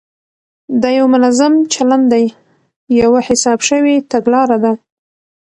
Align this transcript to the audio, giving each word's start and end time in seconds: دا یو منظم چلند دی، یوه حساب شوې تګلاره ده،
دا 0.81 0.89
یو 0.99 1.05
منظم 1.13 1.53
چلند 1.73 2.05
دی، 2.13 2.25
یوه 3.01 3.19
حساب 3.29 3.59
شوې 3.67 3.95
تګلاره 4.11 4.57
ده، 4.63 4.73